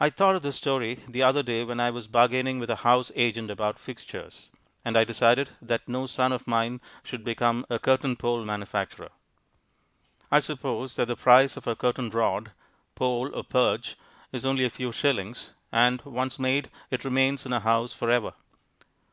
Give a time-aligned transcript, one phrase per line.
[0.00, 3.12] I thought of this story the other day when I was bargaining with a house
[3.14, 4.50] agent about "fixtures,"
[4.84, 9.10] and I decided that no son of mine should become a curtain pole manufacturer.
[10.28, 12.50] I suppose that the price of a curtain rod
[12.96, 13.94] (pole or perch)
[14.32, 18.32] is only a few shillings, and, once made, it remains in a house for ever.